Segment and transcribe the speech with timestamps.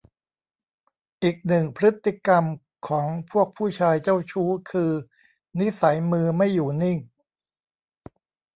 [1.23, 2.43] อีกหนึ่งพฤติกรรม
[2.87, 4.91] ของพวกผู้ชายเจ้าชู้คือ
[5.59, 6.97] นิสัยมือไม่อยู่นิ่ง